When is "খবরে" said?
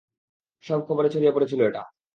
0.87-1.09